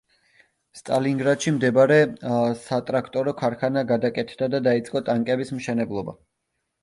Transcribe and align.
სტალინგრადში 0.77 1.51
მდებარე 1.57 1.97
სატრაქტორო 2.63 3.35
ქარხანა 3.41 3.83
გადაკეთდა 3.93 4.49
და 4.55 4.63
დაიწყო 4.69 5.03
ტანკების 5.11 5.55
მშენებლობა. 5.59 6.17